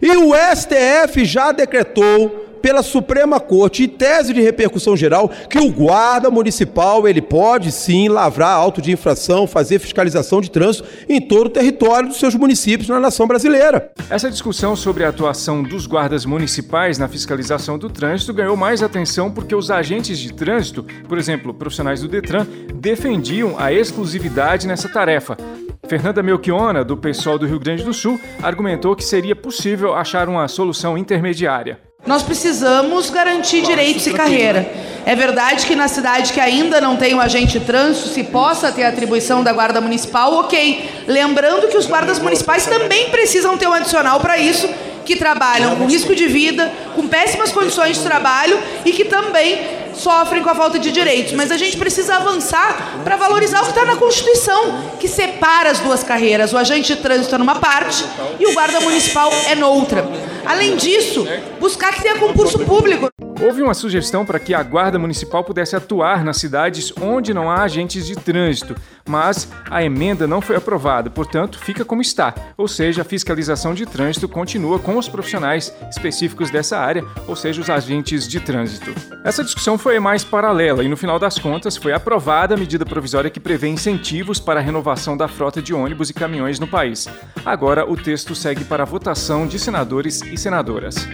E 0.00 0.16
o 0.16 0.32
STF 0.34 1.24
já 1.24 1.52
decretou 1.52 2.48
pela 2.60 2.82
Suprema 2.82 3.40
Corte, 3.40 3.84
em 3.84 3.88
tese 3.88 4.32
de 4.32 4.40
repercussão 4.40 4.96
geral, 4.96 5.30
que 5.48 5.58
o 5.58 5.70
guarda 5.70 6.30
municipal 6.30 7.08
ele 7.08 7.22
pode 7.22 7.72
sim 7.72 8.08
lavrar 8.08 8.50
auto 8.50 8.80
de 8.80 8.92
infração, 8.92 9.46
fazer 9.46 9.78
fiscalização 9.78 10.40
de 10.40 10.50
trânsito 10.50 10.86
em 11.08 11.20
todo 11.20 11.46
o 11.46 11.50
território 11.50 12.08
dos 12.08 12.18
seus 12.18 12.34
municípios 12.34 12.88
na 12.88 13.00
nação 13.00 13.26
brasileira. 13.26 13.90
Essa 14.08 14.30
discussão 14.30 14.76
sobre 14.76 15.04
a 15.04 15.08
atuação 15.08 15.62
dos 15.62 15.86
guardas 15.86 16.24
municipais 16.24 16.98
na 16.98 17.08
fiscalização 17.08 17.78
do 17.78 17.88
trânsito 17.88 18.34
ganhou 18.34 18.56
mais 18.56 18.82
atenção 18.82 19.30
porque 19.30 19.54
os 19.54 19.70
agentes 19.70 20.18
de 20.18 20.32
trânsito, 20.32 20.84
por 21.08 21.18
exemplo, 21.18 21.54
profissionais 21.54 22.00
do 22.00 22.08
Detran, 22.08 22.46
defendiam 22.74 23.54
a 23.58 23.72
exclusividade 23.72 24.66
nessa 24.66 24.88
tarefa. 24.88 25.36
Fernanda 25.90 26.22
Melchiona, 26.22 26.84
do 26.84 26.96
PSOL 26.96 27.36
do 27.36 27.48
Rio 27.48 27.58
Grande 27.58 27.82
do 27.82 27.92
Sul, 27.92 28.16
argumentou 28.40 28.94
que 28.94 29.02
seria 29.02 29.34
possível 29.34 29.92
achar 29.92 30.28
uma 30.28 30.46
solução 30.46 30.96
intermediária. 30.96 31.80
Nós 32.06 32.22
precisamos 32.22 33.10
garantir 33.10 33.62
direitos 33.62 34.06
e 34.06 34.12
carreira. 34.12 34.70
É 35.04 35.16
verdade 35.16 35.66
que 35.66 35.74
na 35.74 35.88
cidade 35.88 36.32
que 36.32 36.38
ainda 36.38 36.80
não 36.80 36.96
tem 36.96 37.12
um 37.12 37.20
agente 37.20 37.58
trânsito 37.58 38.10
se 38.10 38.22
possa 38.22 38.70
ter 38.70 38.84
atribuição 38.84 39.42
da 39.42 39.52
guarda 39.52 39.80
municipal, 39.80 40.32
ok. 40.34 40.88
Lembrando 41.08 41.66
que 41.66 41.76
os 41.76 41.86
guardas 41.86 42.20
municipais 42.20 42.66
também 42.66 43.10
precisam 43.10 43.58
ter 43.58 43.66
um 43.66 43.72
adicional 43.72 44.20
para 44.20 44.38
isso, 44.38 44.72
que 45.04 45.16
trabalham 45.16 45.74
com 45.74 45.86
risco 45.86 46.14
de 46.14 46.28
vida, 46.28 46.70
com 46.94 47.08
péssimas 47.08 47.50
condições 47.50 47.96
de 47.96 48.04
trabalho 48.04 48.56
e 48.84 48.92
que 48.92 49.06
também 49.06 49.58
sofrem 50.00 50.42
com 50.42 50.50
a 50.50 50.54
falta 50.54 50.78
de 50.78 50.90
direitos. 50.90 51.32
Mas 51.32 51.50
a 51.50 51.56
gente 51.56 51.76
precisa 51.76 52.16
avançar 52.16 53.00
para 53.04 53.16
valorizar 53.16 53.60
o 53.60 53.64
que 53.64 53.70
está 53.70 53.84
na 53.84 53.96
Constituição, 53.96 54.96
que 54.98 55.06
separa 55.06 55.70
as 55.70 55.80
duas 55.80 56.02
carreiras. 56.02 56.52
O 56.52 56.58
agente 56.58 56.94
de 56.94 57.02
trânsito 57.02 57.34
é 57.34 57.38
numa 57.38 57.56
parte 57.56 58.04
e 58.38 58.46
o 58.46 58.54
guarda 58.54 58.80
municipal 58.80 59.30
é 59.48 59.54
noutra. 59.54 60.08
Além 60.46 60.76
disso, 60.76 61.26
buscar 61.58 61.92
que 61.94 62.02
tenha 62.02 62.16
concurso 62.16 62.58
público. 62.60 63.09
Houve 63.42 63.62
uma 63.62 63.72
sugestão 63.72 64.26
para 64.26 64.38
que 64.38 64.52
a 64.52 64.62
Guarda 64.62 64.98
Municipal 64.98 65.42
pudesse 65.42 65.74
atuar 65.74 66.22
nas 66.22 66.36
cidades 66.36 66.92
onde 67.00 67.32
não 67.32 67.50
há 67.50 67.62
agentes 67.62 68.06
de 68.06 68.14
trânsito, 68.14 68.76
mas 69.08 69.50
a 69.70 69.82
emenda 69.82 70.26
não 70.26 70.42
foi 70.42 70.56
aprovada, 70.56 71.08
portanto, 71.08 71.58
fica 71.58 71.82
como 71.82 72.02
está. 72.02 72.34
Ou 72.54 72.68
seja, 72.68 73.00
a 73.00 73.04
fiscalização 73.04 73.72
de 73.72 73.86
trânsito 73.86 74.28
continua 74.28 74.78
com 74.78 74.98
os 74.98 75.08
profissionais 75.08 75.74
específicos 75.88 76.50
dessa 76.50 76.78
área, 76.78 77.02
ou 77.26 77.34
seja, 77.34 77.62
os 77.62 77.70
agentes 77.70 78.28
de 78.28 78.40
trânsito. 78.40 78.92
Essa 79.24 79.42
discussão 79.42 79.78
foi 79.78 79.98
mais 79.98 80.22
paralela 80.22 80.84
e, 80.84 80.88
no 80.88 80.96
final 80.96 81.18
das 81.18 81.38
contas, 81.38 81.78
foi 81.78 81.94
aprovada 81.94 82.54
a 82.54 82.58
medida 82.58 82.84
provisória 82.84 83.30
que 83.30 83.40
prevê 83.40 83.68
incentivos 83.68 84.38
para 84.38 84.60
a 84.60 84.62
renovação 84.62 85.16
da 85.16 85.26
frota 85.26 85.62
de 85.62 85.72
ônibus 85.72 86.10
e 86.10 86.14
caminhões 86.14 86.60
no 86.60 86.68
país. 86.68 87.08
Agora, 87.42 87.90
o 87.90 87.96
texto 87.96 88.34
segue 88.34 88.64
para 88.64 88.82
a 88.82 88.86
votação 88.86 89.46
de 89.46 89.58
senadores 89.58 90.20
e 90.20 90.36
senadoras 90.36 91.08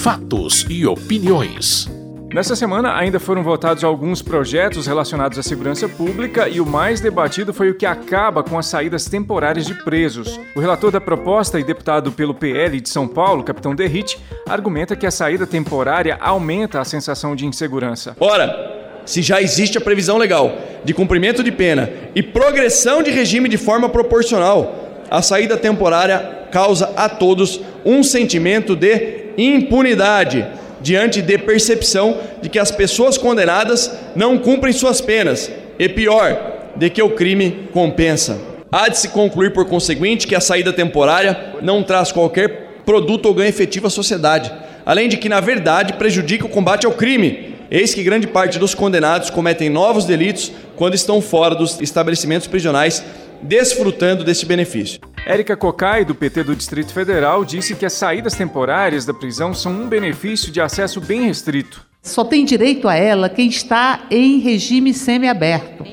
fatos 0.00 0.64
e 0.70 0.86
opiniões. 0.86 1.86
Nessa 2.32 2.56
semana 2.56 2.96
ainda 2.96 3.20
foram 3.20 3.42
votados 3.42 3.84
alguns 3.84 4.22
projetos 4.22 4.86
relacionados 4.86 5.38
à 5.38 5.42
segurança 5.42 5.86
pública 5.90 6.48
e 6.48 6.58
o 6.58 6.64
mais 6.64 7.02
debatido 7.02 7.52
foi 7.52 7.68
o 7.68 7.74
que 7.74 7.84
acaba 7.84 8.42
com 8.42 8.58
as 8.58 8.64
saídas 8.64 9.04
temporárias 9.04 9.66
de 9.66 9.74
presos. 9.74 10.40
O 10.56 10.60
relator 10.60 10.90
da 10.90 11.02
proposta 11.02 11.60
e 11.60 11.64
deputado 11.64 12.10
pelo 12.12 12.32
PL 12.32 12.80
de 12.80 12.88
São 12.88 13.06
Paulo, 13.06 13.44
capitão 13.44 13.74
Derrite, 13.74 14.18
argumenta 14.48 14.96
que 14.96 15.06
a 15.06 15.10
saída 15.10 15.46
temporária 15.46 16.16
aumenta 16.18 16.80
a 16.80 16.84
sensação 16.84 17.36
de 17.36 17.44
insegurança. 17.44 18.16
Ora, 18.18 19.02
se 19.04 19.20
já 19.20 19.42
existe 19.42 19.76
a 19.76 19.82
previsão 19.82 20.16
legal 20.16 20.56
de 20.82 20.94
cumprimento 20.94 21.44
de 21.44 21.52
pena 21.52 21.92
e 22.14 22.22
progressão 22.22 23.02
de 23.02 23.10
regime 23.10 23.50
de 23.50 23.58
forma 23.58 23.86
proporcional, 23.86 25.04
a 25.10 25.20
saída 25.20 25.58
temporária 25.58 26.46
causa 26.50 26.90
a 26.96 27.06
todos 27.06 27.60
um 27.84 28.02
sentimento 28.02 28.74
de 28.74 29.19
impunidade 29.40 30.46
diante 30.80 31.20
de 31.22 31.38
percepção 31.38 32.18
de 32.42 32.48
que 32.48 32.58
as 32.58 32.70
pessoas 32.70 33.18
condenadas 33.18 33.90
não 34.14 34.38
cumprem 34.38 34.72
suas 34.72 35.00
penas 35.00 35.50
e 35.78 35.88
pior, 35.88 36.70
de 36.76 36.90
que 36.90 37.02
o 37.02 37.10
crime 37.10 37.68
compensa. 37.72 38.38
Há 38.72 38.88
de 38.88 38.98
se 38.98 39.08
concluir, 39.08 39.52
por 39.52 39.66
conseguinte, 39.66 40.26
que 40.26 40.34
a 40.34 40.40
saída 40.40 40.72
temporária 40.72 41.54
não 41.60 41.82
traz 41.82 42.12
qualquer 42.12 42.68
produto 42.86 43.26
ou 43.26 43.34
ganho 43.34 43.48
efetivo 43.48 43.88
à 43.88 43.90
sociedade, 43.90 44.52
além 44.86 45.08
de 45.08 45.16
que, 45.16 45.28
na 45.28 45.40
verdade, 45.40 45.94
prejudica 45.94 46.46
o 46.46 46.48
combate 46.48 46.86
ao 46.86 46.92
crime. 46.92 47.54
Eis 47.70 47.94
que 47.94 48.02
grande 48.02 48.26
parte 48.26 48.58
dos 48.58 48.74
condenados 48.74 49.30
cometem 49.30 49.68
novos 49.68 50.04
delitos 50.04 50.52
quando 50.76 50.94
estão 50.94 51.20
fora 51.20 51.54
dos 51.54 51.80
estabelecimentos 51.80 52.46
prisionais, 52.46 53.04
desfrutando 53.42 54.24
desse 54.24 54.46
benefício. 54.46 55.00
Érica 55.26 55.56
Cocai, 55.56 56.04
do 56.04 56.14
PT 56.14 56.44
do 56.44 56.56
Distrito 56.56 56.92
Federal, 56.92 57.44
disse 57.44 57.74
que 57.74 57.84
as 57.84 57.92
saídas 57.92 58.34
temporárias 58.34 59.04
da 59.04 59.12
prisão 59.12 59.52
são 59.52 59.72
um 59.72 59.88
benefício 59.88 60.50
de 60.50 60.60
acesso 60.60 61.00
bem 61.00 61.22
restrito. 61.22 61.84
Só 62.02 62.24
tem 62.24 62.44
direito 62.44 62.88
a 62.88 62.94
ela 62.94 63.28
quem 63.28 63.48
está 63.48 64.06
em 64.10 64.38
regime 64.38 64.94
semiaberto. 64.94 65.84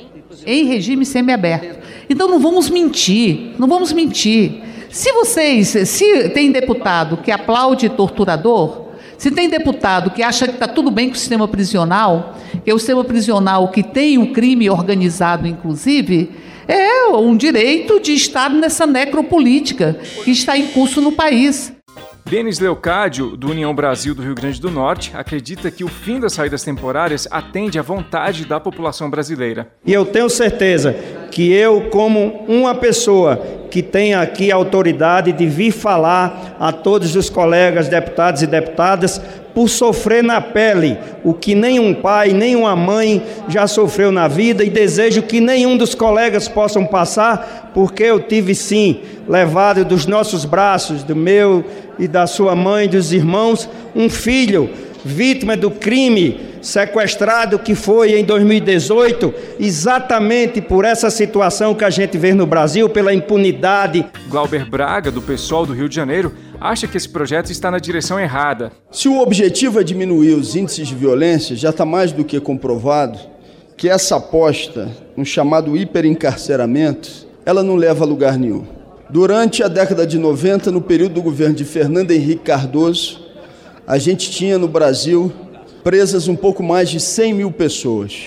Em 0.45 0.65
regime 0.65 1.05
semiaberto. 1.05 1.77
Então 2.09 2.29
não 2.29 2.39
vamos 2.39 2.69
mentir, 2.69 3.53
não 3.59 3.67
vamos 3.67 3.91
mentir. 3.91 4.63
Se 4.89 5.11
vocês, 5.11 5.67
se 5.67 6.29
tem 6.29 6.51
deputado 6.51 7.17
que 7.17 7.29
aplaude 7.29 7.89
torturador, 7.89 8.87
se 9.17 9.29
tem 9.29 9.49
deputado 9.49 10.11
que 10.11 10.23
acha 10.23 10.47
que 10.47 10.53
está 10.53 10.67
tudo 10.67 10.89
bem 10.89 11.09
com 11.09 11.15
o 11.15 11.17
sistema 11.17 11.47
prisional, 11.47 12.37
que 12.63 12.71
é 12.71 12.73
o 12.73 12.79
sistema 12.79 13.03
prisional 13.03 13.67
que 13.67 13.83
tem 13.83 14.17
o 14.17 14.31
crime 14.31 14.69
organizado, 14.69 15.45
inclusive, 15.45 16.31
é 16.67 17.07
um 17.07 17.35
direito 17.35 17.99
de 17.99 18.13
estar 18.13 18.49
nessa 18.49 18.85
necropolítica 18.85 19.97
que 20.23 20.31
está 20.31 20.57
em 20.57 20.67
curso 20.67 21.01
no 21.01 21.11
país. 21.11 21.73
Denis 22.29 22.59
Leocádio, 22.59 23.37
do 23.37 23.51
União 23.51 23.73
Brasil 23.73 24.13
do 24.13 24.21
Rio 24.21 24.35
Grande 24.35 24.59
do 24.59 24.69
Norte, 24.69 25.13
acredita 25.15 25.71
que 25.71 25.85
o 25.85 25.87
fim 25.87 26.19
das 26.19 26.33
saídas 26.33 26.61
temporárias 26.61 27.25
atende 27.31 27.79
à 27.79 27.81
vontade 27.81 28.43
da 28.45 28.59
população 28.59 29.09
brasileira. 29.09 29.69
E 29.85 29.93
eu 29.93 30.05
tenho 30.05 30.29
certeza 30.29 30.93
que 31.31 31.53
eu, 31.53 31.89
como 31.89 32.43
uma 32.49 32.75
pessoa 32.75 33.41
que 33.71 33.81
tem 33.81 34.13
aqui 34.13 34.51
a 34.51 34.55
autoridade 34.55 35.31
de 35.31 35.47
vir 35.47 35.71
falar 35.71 36.57
a 36.59 36.73
todos 36.73 37.15
os 37.15 37.29
colegas 37.29 37.87
deputados 37.87 38.41
e 38.41 38.47
deputadas, 38.47 39.21
por 39.57 39.69
sofrer 39.69 40.23
na 40.23 40.39
pele 40.39 40.99
o 41.23 41.33
que 41.33 41.55
nenhum 41.55 41.91
pai, 41.91 42.31
nenhuma 42.31 42.75
mãe 42.75 43.23
já 43.49 43.65
sofreu 43.65 44.11
na 44.11 44.27
vida 44.27 44.63
e 44.63 44.69
desejo 44.69 45.23
que 45.23 45.41
nenhum 45.41 45.75
dos 45.75 45.95
colegas 45.95 46.47
possam 46.47 46.85
passar, 46.85 47.71
porque 47.73 48.03
eu 48.03 48.19
tive 48.19 48.53
sim 48.53 48.99
levado 49.27 49.83
dos 49.83 50.05
nossos 50.05 50.45
braços, 50.45 51.01
do 51.01 51.15
meu 51.15 51.65
e 51.97 52.07
da 52.07 52.27
sua 52.27 52.55
mãe, 52.55 52.87
dos 52.87 53.11
irmãos, 53.11 53.67
um 53.95 54.11
filho 54.11 54.69
vítima 55.07 55.55
do 55.55 55.71
crime 55.71 56.39
sequestrado 56.61 57.57
que 57.57 57.73
foi 57.73 58.19
em 58.19 58.23
2018, 58.25 59.33
exatamente 59.59 60.61
por 60.61 60.83
essa 60.83 61.09
situação 61.09 61.73
que 61.73 61.85
a 61.85 61.89
gente 61.89 62.17
vê 62.17 62.33
no 62.33 62.45
Brasil, 62.45 62.89
pela 62.89 63.13
impunidade. 63.13 64.05
Glauber 64.27 64.69
Braga, 64.69 65.09
do 65.09 65.21
PSOL 65.21 65.65
do 65.65 65.73
Rio 65.73 65.87
de 65.87 65.95
Janeiro, 65.95 66.33
acha 66.59 66.87
que 66.87 66.97
esse 66.97 67.07
projeto 67.07 67.51
está 67.51 67.71
na 67.71 67.79
direção 67.79 68.19
errada. 68.19 68.71
Se 68.91 69.07
o 69.07 69.21
objetivo 69.21 69.79
é 69.79 69.83
diminuir 69.83 70.33
os 70.33 70.55
índices 70.55 70.87
de 70.87 70.95
violência, 70.95 71.55
já 71.55 71.69
está 71.69 71.85
mais 71.85 72.11
do 72.11 72.25
que 72.25 72.39
comprovado 72.39 73.17
que 73.77 73.87
essa 73.87 74.15
aposta 74.15 74.89
no 75.15 75.23
chamado 75.23 75.77
hiperencarceramento, 75.77 77.27
ela 77.45 77.63
não 77.63 77.75
leva 77.75 78.03
a 78.03 78.07
lugar 78.07 78.37
nenhum. 78.37 78.65
Durante 79.09 79.63
a 79.63 79.67
década 79.67 80.05
de 80.05 80.17
90, 80.17 80.71
no 80.71 80.81
período 80.81 81.13
do 81.13 81.21
governo 81.21 81.55
de 81.55 81.63
Fernando 81.63 82.11
Henrique 82.11 82.43
Cardoso, 82.43 83.26
a 83.87 83.97
gente 83.97 84.29
tinha 84.29 84.57
no 84.57 84.67
Brasil 84.67 85.31
presas 85.81 86.27
um 86.27 86.35
pouco 86.35 86.61
mais 86.61 86.89
de 86.89 86.99
100 86.99 87.33
mil 87.33 87.49
pessoas. 87.49 88.25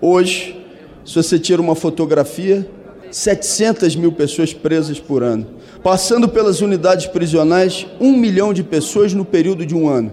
Hoje, 0.00 0.60
se 1.06 1.14
você 1.14 1.38
tira 1.38 1.62
uma 1.62 1.76
fotografia, 1.76 2.68
700 3.08 3.94
mil 3.94 4.10
pessoas 4.10 4.52
presas 4.52 4.98
por 4.98 5.22
ano. 5.22 5.46
Passando 5.84 6.28
pelas 6.28 6.60
unidades 6.60 7.06
prisionais, 7.06 7.86
um 8.00 8.16
milhão 8.16 8.52
de 8.52 8.64
pessoas 8.64 9.14
no 9.14 9.24
período 9.24 9.64
de 9.64 9.72
um 9.72 9.88
ano. 9.88 10.12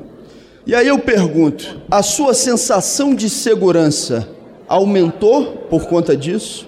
E 0.67 0.75
aí 0.75 0.87
eu 0.87 0.99
pergunto: 0.99 1.81
a 1.89 2.03
sua 2.03 2.35
sensação 2.35 3.15
de 3.15 3.27
segurança 3.27 4.29
aumentou 4.67 5.65
por 5.67 5.87
conta 5.87 6.15
disso? 6.15 6.67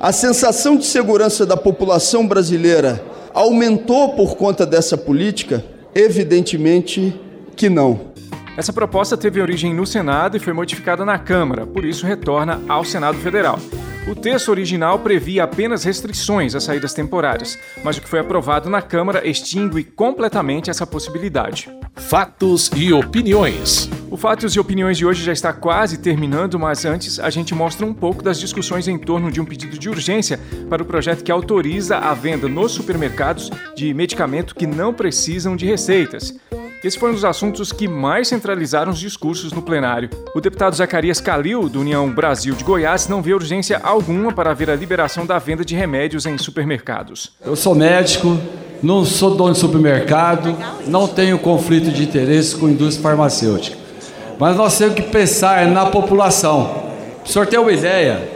A 0.00 0.12
sensação 0.12 0.76
de 0.76 0.86
segurança 0.86 1.44
da 1.44 1.58
população 1.58 2.26
brasileira 2.26 3.04
aumentou 3.34 4.14
por 4.14 4.34
conta 4.34 4.64
dessa 4.64 4.96
política? 4.96 5.62
Evidentemente 5.94 7.14
que 7.60 7.68
não. 7.68 8.14
Essa 8.56 8.72
proposta 8.72 9.18
teve 9.18 9.38
origem 9.38 9.74
no 9.74 9.84
Senado 9.84 10.34
e 10.34 10.40
foi 10.40 10.54
modificada 10.54 11.04
na 11.04 11.18
Câmara, 11.18 11.66
por 11.66 11.84
isso 11.84 12.06
retorna 12.06 12.58
ao 12.66 12.82
Senado 12.86 13.18
Federal. 13.18 13.58
O 14.08 14.14
texto 14.14 14.48
original 14.48 14.98
previa 15.00 15.44
apenas 15.44 15.84
restrições 15.84 16.54
às 16.54 16.64
saídas 16.64 16.94
temporárias, 16.94 17.58
mas 17.84 17.98
o 17.98 18.00
que 18.00 18.08
foi 18.08 18.18
aprovado 18.18 18.70
na 18.70 18.80
Câmara 18.80 19.28
extingue 19.28 19.84
completamente 19.84 20.70
essa 20.70 20.86
possibilidade. 20.86 21.68
Fatos 21.94 22.70
e 22.74 22.94
opiniões. 22.94 23.90
O 24.10 24.16
Fatos 24.16 24.54
e 24.54 24.58
Opiniões 24.58 24.96
de 24.96 25.04
hoje 25.04 25.22
já 25.22 25.32
está 25.32 25.52
quase 25.52 25.98
terminando, 25.98 26.58
mas 26.58 26.86
antes 26.86 27.20
a 27.20 27.28
gente 27.28 27.54
mostra 27.54 27.84
um 27.84 27.92
pouco 27.92 28.22
das 28.22 28.40
discussões 28.40 28.88
em 28.88 28.96
torno 28.96 29.30
de 29.30 29.38
um 29.38 29.44
pedido 29.44 29.78
de 29.78 29.90
urgência 29.90 30.40
para 30.70 30.82
o 30.82 30.86
projeto 30.86 31.22
que 31.22 31.30
autoriza 31.30 31.98
a 31.98 32.14
venda 32.14 32.48
nos 32.48 32.72
supermercados 32.72 33.50
de 33.76 33.92
medicamento 33.92 34.54
que 34.54 34.66
não 34.66 34.94
precisam 34.94 35.54
de 35.54 35.66
receitas. 35.66 36.34
Esse 36.82 36.98
foi 36.98 37.10
um 37.10 37.14
dos 37.14 37.26
assuntos 37.26 37.72
que 37.72 37.86
mais 37.86 38.28
centralizaram 38.28 38.90
os 38.90 38.98
discursos 38.98 39.52
no 39.52 39.60
plenário. 39.60 40.08
O 40.34 40.40
deputado 40.40 40.74
Zacarias 40.74 41.20
Calil, 41.20 41.68
do 41.68 41.80
União 41.80 42.08
Brasil 42.10 42.54
de 42.54 42.64
Goiás, 42.64 43.06
não 43.06 43.20
vê 43.20 43.34
urgência 43.34 43.78
alguma 43.82 44.32
para 44.32 44.54
ver 44.54 44.70
a 44.70 44.74
liberação 44.76 45.26
da 45.26 45.38
venda 45.38 45.62
de 45.62 45.74
remédios 45.74 46.24
em 46.24 46.38
supermercados. 46.38 47.32
Eu 47.44 47.54
sou 47.54 47.74
médico, 47.74 48.38
não 48.82 49.04
sou 49.04 49.34
dono 49.34 49.52
de 49.52 49.58
supermercado, 49.58 50.56
não 50.86 51.06
tenho 51.06 51.38
conflito 51.38 51.90
de 51.90 52.02
interesse 52.02 52.56
com 52.56 52.64
a 52.64 52.70
indústria 52.70 53.02
farmacêutica. 53.02 53.76
Mas 54.38 54.56
nós 54.56 54.78
temos 54.78 54.94
que 54.94 55.02
pensar 55.02 55.66
na 55.66 55.84
população. 55.84 56.92
O 57.22 57.28
senhor 57.28 57.46
ter 57.46 57.58
uma 57.58 57.72
ideia, 57.72 58.26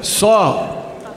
só 0.00 0.72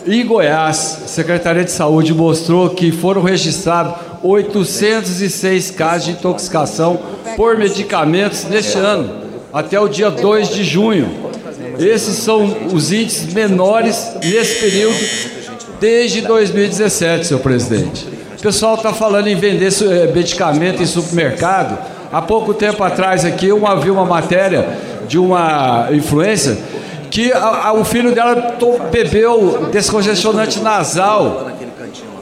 em 0.06 0.24
Goiás, 0.24 1.01
a 1.04 1.08
Secretaria 1.08 1.63
de 1.63 1.72
Saúde 1.72 2.13
mostrou 2.13 2.70
que 2.70 2.92
foram 2.92 3.24
registrados 3.24 4.05
806 4.27 5.72
casos 5.72 6.05
de 6.05 6.12
intoxicação 6.13 7.00
por 7.36 7.58
medicamentos 7.58 8.46
neste 8.46 8.77
ano, 8.77 9.24
até 9.53 9.79
o 9.79 9.88
dia 9.88 10.10
2 10.10 10.50
de 10.50 10.63
junho. 10.63 11.25
Esses 11.77 12.17
são 12.17 12.46
os 12.74 12.91
índices 12.91 13.34
menores 13.34 14.15
nesse 14.24 14.60
período 14.60 14.98
desde 15.79 16.22
2017, 16.22 17.27
senhor 17.27 17.39
presidente. 17.41 18.08
O 18.38 18.41
pessoal 18.41 18.75
está 18.75 18.94
falando 18.94 19.27
em 19.27 19.36
vender 19.36 19.72
eh, 19.84 20.12
medicamento 20.13 20.82
em 20.82 20.86
supermercado. 20.86 21.77
Há 22.12 22.22
pouco 22.22 22.53
tempo 22.53 22.84
atrás 22.84 23.25
aqui 23.25 23.48
eu 23.48 23.60
vi 23.82 23.89
uma 23.89 24.05
matéria 24.05 24.77
de 25.08 25.17
uma 25.17 25.89
influência 25.91 26.58
que 27.10 27.32
a, 27.32 27.67
a, 27.67 27.74
o 27.74 27.84
filho 27.84 28.13
dela 28.13 28.36
to, 28.53 28.79
bebeu 28.91 29.69
descongestionante 29.71 30.60
nasal 30.60 31.52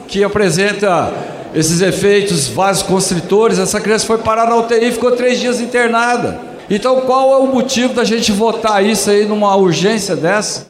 que 0.08 0.22
apresenta 0.22 1.12
esses 1.54 1.80
efeitos 1.80 2.48
vasoconstritores. 2.48 3.58
Essa 3.58 3.80
criança 3.80 4.06
foi 4.06 4.18
parar 4.18 4.46
na 4.46 4.56
UTI 4.56 4.88
e 4.88 4.92
ficou 4.92 5.12
três 5.12 5.40
dias 5.40 5.60
internada. 5.60 6.40
Então, 6.68 7.02
qual 7.02 7.32
é 7.32 7.36
o 7.36 7.46
motivo 7.46 7.94
da 7.94 8.04
gente 8.04 8.32
votar 8.32 8.84
isso 8.84 9.10
aí 9.10 9.26
numa 9.26 9.54
urgência 9.54 10.16
dessa? 10.16 10.68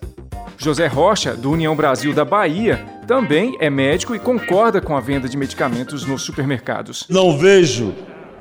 José 0.59 0.87
Rocha, 0.87 1.35
do 1.35 1.51
União 1.51 1.75
Brasil 1.75 2.13
da 2.13 2.25
Bahia, 2.25 2.85
também 3.07 3.57
é 3.61 3.69
médico 3.71 4.15
e 4.15 4.19
concorda 4.19 4.81
com 4.81 4.97
a 4.97 5.01
venda 5.01 5.29
de 5.29 5.37
medicamentos 5.37 6.07
nos 6.07 6.23
supermercados. 6.23 7.07
Não 7.09 7.39
vejo 7.39 7.95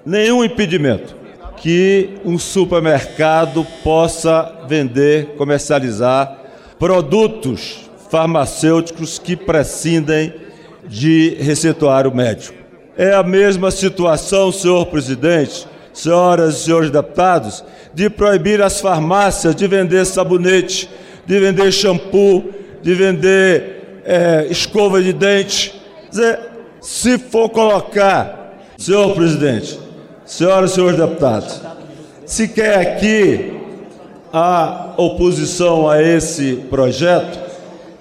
nenhum 0.05 0.43
impedimento 0.43 1.15
que 1.57 2.15
um 2.25 2.37
supermercado 2.37 3.65
possa 3.83 4.65
vender, 4.67 5.35
comercializar 5.37 6.37
produtos 6.79 7.89
farmacêuticos 8.09 9.17
que 9.17 9.35
prescindem 9.35 10.33
de 10.87 11.35
receituário 11.39 12.13
médico. 12.13 12.57
É 12.97 13.13
a 13.13 13.23
mesma 13.23 13.71
situação, 13.71 14.51
senhor 14.51 14.85
presidente, 14.85 15.67
senhoras 15.93 16.55
e 16.55 16.63
senhores 16.65 16.89
deputados, 16.89 17.63
de 17.93 18.09
proibir 18.09 18.61
as 18.61 18.79
farmácias 18.79 19.55
de 19.55 19.67
vender 19.67 20.05
sabonete, 20.05 20.89
de 21.25 21.39
vender 21.39 21.71
shampoo, 21.71 22.43
de 22.81 22.93
vender 22.93 24.01
é, 24.05 24.47
escova 24.49 25.01
de 25.01 25.13
dente. 25.13 25.81
Dizer, 26.09 26.39
se 26.81 27.17
for 27.17 27.49
colocar, 27.49 28.53
senhor 28.77 29.13
presidente, 29.15 29.79
senhoras 30.25 30.71
e 30.71 30.75
senhores 30.75 30.97
deputados, 30.97 31.61
se 32.25 32.47
quer 32.47 32.79
aqui 32.79 33.53
a 34.31 34.93
oposição 34.97 35.89
a 35.89 36.01
esse 36.01 36.55
projeto, 36.69 37.39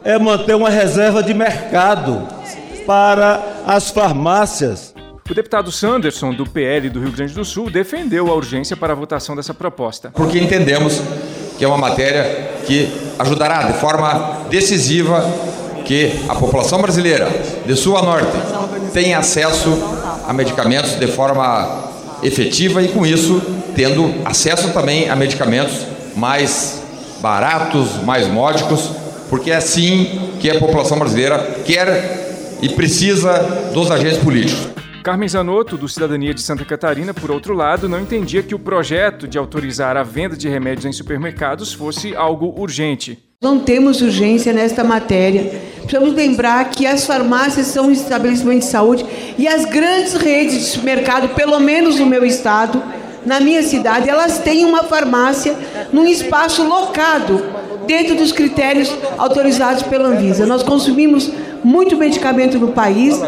é 0.05 0.19
manter 0.19 0.55
uma 0.55 0.71
reserva 0.71 1.23
de 1.23 1.33
mercado 1.33 2.27
para 2.87 3.63
as 3.67 3.91
farmácias. 3.91 4.95
O 5.31 5.35
deputado 5.35 5.71
Sanderson, 5.71 6.35
do 6.35 6.45
PL 6.45 6.91
do 6.91 7.01
Rio 7.01 7.13
Grande 7.13 7.33
do 7.33 7.45
Sul, 7.45 7.71
defendeu 7.71 8.29
a 8.29 8.35
urgência 8.35 8.77
para 8.77 8.93
a 8.93 8.97
votação 8.97 9.37
dessa 9.37 9.55
proposta. 9.55 10.11
Porque 10.15 10.39
entendemos 10.39 11.01
que 11.57 11.65
é 11.65 11.69
uma 11.69 11.79
matéria 11.79 12.51
que 12.67 12.93
ajudará 13.19 13.63
de 13.65 13.75
forma 13.75 14.47
decisiva 14.51 15.25
que 15.85 16.13
a 16.29 16.35
população 16.35 16.81
brasileira, 16.81 17.29
de 17.65 17.77
sul 17.77 17.97
a 17.97 18.03
norte, 18.03 18.33
tenha 18.93 19.19
acesso 19.19 19.71
a 20.27 20.33
medicamentos 20.33 20.97
de 20.99 21.07
forma 21.07 21.91
efetiva 22.23 22.83
e, 22.83 22.89
com 22.89 23.05
isso, 23.05 23.41
tendo 23.75 24.13
acesso 24.25 24.71
também 24.73 25.09
a 25.09 25.17
medicamentos 25.17 25.87
mais 26.17 26.83
baratos, 27.21 28.03
mais 28.03 28.29
módicos, 28.29 28.91
porque 29.31 29.51
é 29.51 29.57
assim 29.57 30.37
que 30.41 30.51
a 30.51 30.59
população 30.59 30.99
brasileira 30.99 31.39
quer 31.65 32.22
e 32.63 32.69
precisa 32.69 33.39
dos 33.75 33.91
agentes 33.91 34.19
políticos. 34.19 34.69
Carmen 35.03 35.29
Zanotto, 35.29 35.77
do 35.77 35.89
Cidadania 35.89 36.33
de 36.33 36.41
Santa 36.41 36.65
Catarina, 36.65 37.13
por 37.13 37.33
outro 37.33 37.55
lado, 37.55 37.89
não 37.89 38.01
entendia 38.01 38.41
que 38.41 38.55
o 38.55 38.59
projeto 38.59 39.27
de 39.27 39.37
autorizar 39.37 39.97
a 39.97 40.05
venda 40.05 40.37
de 40.37 40.49
remédios 40.49 40.87
em 40.87 40.93
supermercados 40.93 41.73
fosse 41.73 42.15
algo 42.15 42.55
urgente. 42.57 43.19
Não 43.43 43.59
temos 43.59 44.01
urgência 44.01 44.53
nesta 44.53 44.85
matéria. 44.85 45.61
Precisamos 45.79 46.15
lembrar 46.15 46.71
que 46.71 46.87
as 46.87 47.05
farmácias 47.05 47.67
são 47.67 47.91
estabelecimentos 47.91 48.67
de 48.67 48.71
saúde 48.71 49.05
e 49.37 49.49
as 49.49 49.65
grandes 49.65 50.15
redes 50.15 50.55
de 50.55 50.65
supermercado, 50.67 51.35
pelo 51.35 51.59
menos 51.59 51.99
no 51.99 52.07
meu 52.07 52.25
estado, 52.25 52.81
na 53.27 53.41
minha 53.41 53.63
cidade, 53.63 54.09
elas 54.09 54.39
têm 54.39 54.65
uma 54.65 54.85
farmácia 54.85 55.57
num 55.93 56.07
espaço 56.07 56.65
locado 56.65 57.43
dentro 57.87 58.17
dos 58.17 58.33
critérios 58.33 58.93
autorizados 59.19 59.83
pela 59.83 60.09
Anvisa. 60.09 60.47
Nós 60.47 60.63
consumimos 60.63 61.31
muito 61.65 61.97
medicamento 61.97 62.59
no 62.59 62.73
país, 62.73 63.21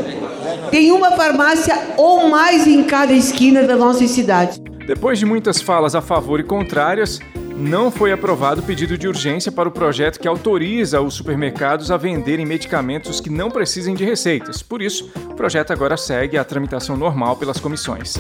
tem 0.71 0.91
uma 0.93 1.13
farmácia 1.13 1.95
ou 1.97 2.29
mais 2.29 2.67
em 2.67 2.83
cada 2.85 3.13
esquina 3.13 3.63
da 3.63 3.77
nossa 3.77 4.07
cidade. 4.07 4.61
Depois 4.87 5.19
de 5.19 5.25
muitas 5.25 5.61
falas 5.61 5.95
a 5.95 6.03
favor 6.03 6.41
e 6.41 6.43
contrárias, 6.45 7.21
não 7.57 7.91
foi 7.91 8.13
aprovado 8.13 8.61
o 8.61 8.65
pedido 8.65 8.99
de 8.99 9.07
urgência 9.07 9.53
para 9.53 9.69
o 9.69 9.73
projeto 9.73 10.19
que 10.19 10.27
autoriza 10.27 11.01
os 11.01 11.15
supermercados 11.15 11.91
a 11.91 11.97
venderem 11.97 12.45
medicamentos 12.45 13.21
que 13.21 13.31
não 13.31 13.51
precisem 13.51 13.95
de 13.95 14.05
receitas. 14.05 14.63
Por 14.63 14.83
isso, 14.83 15.11
o 15.31 15.35
projeto 15.35 15.73
agora 15.73 15.97
segue 15.97 16.37
a 16.37 16.45
tramitação 16.45 16.97
normal 16.97 17.37
pelas 17.37 17.61
comissões. 17.61 18.17